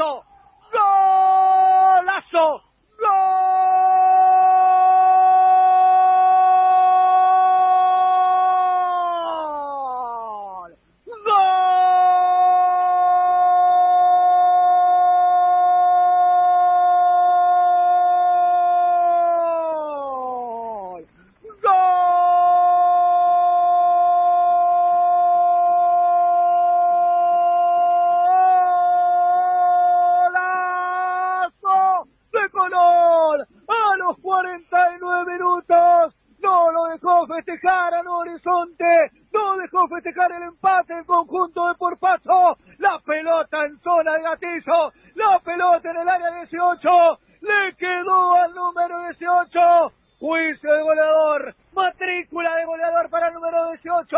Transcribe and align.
golazo, 0.00 0.24
golazo, 0.72 2.62
gol, 10.60 10.76
gol, 11.22 11.30
golazo 30.30 32.06
de 32.32 32.50
Colón 32.50 33.46
a 33.68 33.96
los 33.96 34.18
49 34.18 35.32
minutos. 35.32 36.14
No 36.40 36.70
lo 36.72 36.86
festejar 37.26 37.94
a 37.94 38.00
Horizonte, 38.00 39.10
no 39.32 39.56
dejó 39.56 39.88
festejar 39.88 40.32
el 40.32 40.42
empate 40.42 40.92
en 40.92 41.04
conjunto 41.04 41.68
de 41.68 41.74
por 41.74 41.98
paso. 41.98 42.56
La 42.78 42.98
pelota 43.00 43.64
en 43.64 43.78
zona 43.80 44.14
de 44.14 44.22
gatillo, 44.22 44.92
la 45.14 45.38
pelota 45.40 45.90
en 45.90 45.96
el 45.96 46.08
área 46.08 46.30
18, 46.30 46.88
le 47.40 47.74
quedó 47.76 48.34
al 48.34 48.54
número 48.54 49.02
18. 49.04 49.60
Juicio 50.20 50.74
de 50.74 50.82
goleador, 50.82 51.54
matrícula 51.72 52.56
de 52.56 52.64
goleador 52.66 53.08
para 53.08 53.28
el 53.28 53.34
número 53.34 53.70
18. 53.70 54.16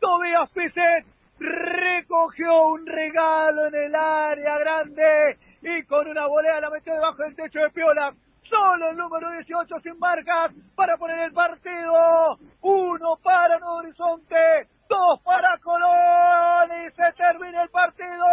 Tobías 0.00 0.50
Pizet 0.50 1.06
recogió 1.38 2.66
un 2.68 2.86
regalo 2.86 3.66
en 3.66 3.74
el 3.74 3.94
área 3.94 4.58
grande 4.58 5.38
y 5.62 5.82
con 5.84 6.08
una 6.08 6.26
volea 6.26 6.60
la 6.60 6.70
metió 6.70 6.92
debajo 6.92 7.22
del 7.22 7.36
techo 7.36 7.60
de 7.60 7.70
Piola. 7.70 8.12
Solo 8.54 8.90
el 8.90 8.96
número 8.96 9.32
18 9.32 9.80
sin 9.80 9.98
marcas 9.98 10.52
para 10.76 10.96
poner 10.96 11.18
el 11.18 11.32
partido. 11.32 12.38
Uno 12.62 13.16
para 13.20 13.58
Nuevo 13.58 13.78
Horizonte, 13.78 14.68
dos 14.88 15.20
para 15.24 15.58
Colón 15.58 16.70
y 16.86 16.90
se 16.92 17.12
termina 17.16 17.64
el 17.64 17.68
partido. 17.70 18.24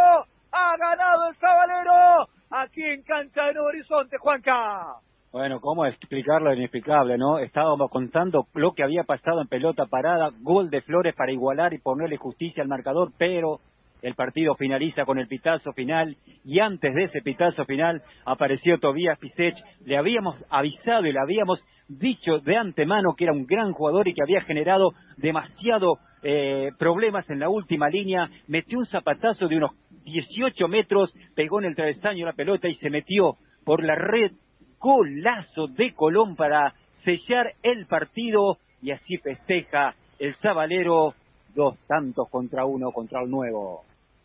Ha 0.52 0.78
ganado 0.78 1.28
el 1.28 1.36
Sabalero 1.38 2.28
aquí 2.52 2.84
en 2.84 3.02
cancha 3.02 3.46
de 3.46 3.54
Nuevo 3.54 3.70
Horizonte, 3.70 4.18
Juanca. 4.20 4.98
Bueno, 5.32 5.60
¿cómo 5.60 5.88
explicar 5.88 6.40
lo 6.42 6.54
inexplicable, 6.54 7.18
no? 7.18 7.40
Estábamos 7.40 7.90
contando 7.90 8.46
lo 8.54 8.74
que 8.74 8.84
había 8.84 9.06
pasado 9.06 9.42
en 9.42 9.48
pelota 9.48 9.88
parada, 9.88 10.30
gol 10.42 10.70
de 10.70 10.82
Flores 10.82 11.16
para 11.16 11.32
igualar 11.32 11.74
y 11.74 11.80
ponerle 11.80 12.18
justicia 12.18 12.62
al 12.62 12.70
marcador, 12.70 13.12
pero 13.18 13.60
el 14.02 14.16
partido 14.16 14.56
finaliza 14.56 15.06
con 15.06 15.20
el 15.20 15.28
pitazo 15.28 15.74
final 15.74 16.18
y 16.44 16.60
antes 16.60 16.94
de 16.94 17.04
ese 17.04 17.22
pitazo 17.22 17.66
final 17.66 18.02
apareció 18.26 18.80
Tobías 18.80 19.20
Pisech. 19.20 19.56
Le 19.86 19.98
habíamos 19.98 20.36
avisado 20.50 21.06
y 21.06 21.14
le 21.14 21.20
habíamos 21.20 21.60
dicho 21.88 22.40
de 22.40 22.58
antemano 22.58 23.16
que 23.16 23.26
era 23.26 23.34
un 23.34 23.46
gran 23.46 23.74
jugador 23.74 24.08
y 24.08 24.14
que 24.14 24.24
había 24.24 24.42
generado 24.42 24.94
demasiado 25.18 26.00
eh, 26.24 26.72
problemas 26.80 27.30
en 27.30 27.40
la 27.40 27.50
última 27.50 27.90
línea. 27.90 28.30
Metió 28.48 28.80
un 28.80 28.88
zapatazo 28.88 29.48
de 29.48 29.58
unos 29.58 29.72
18 30.04 30.68
metros, 30.68 31.14
pegó 31.36 31.60
en 31.60 31.66
el 31.66 31.76
travesaño 31.76 32.26
la 32.26 32.34
pelota 32.34 32.68
y 32.68 32.76
se 32.76 32.90
metió 32.90 33.38
por 33.64 33.84
la 33.84 33.96
red. 33.96 34.32
Golazo 34.80 35.68
de 35.68 35.94
Colón 35.94 36.36
para 36.36 36.74
sellar 37.04 37.54
el 37.62 37.86
partido 37.86 38.58
y 38.82 38.90
así 38.90 39.18
festeja 39.18 39.94
el 40.18 40.36
Sabalero 40.38 41.14
dos 41.54 41.78
tantos 41.88 42.30
contra 42.30 42.66
uno 42.66 42.92
contra 42.92 43.22
el 43.22 43.30
nuevo. 43.30 43.84